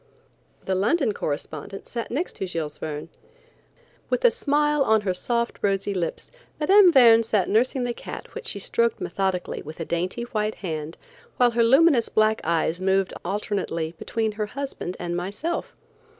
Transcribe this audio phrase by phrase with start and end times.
[0.65, 3.09] The London correspondent sat next to Jules Verne.
[4.09, 6.89] With a smile on her soft rosy lips, Mme.
[6.91, 10.97] Verne sat nursing the cat which she stroked methodically with a dainty, white hand,
[11.37, 15.75] while her luminous black eyes moved alternately between her husband and myself.